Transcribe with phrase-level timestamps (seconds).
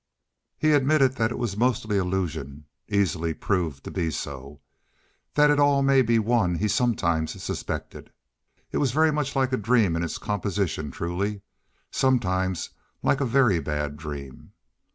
[0.57, 4.59] He admitted that it was mostly illusion—easily proved to be so.
[5.35, 8.09] That it might all be one he sometimes suspected.
[8.71, 12.71] It was very much like a dream in its composition truly—sometimes
[13.03, 14.53] like a very bad dream.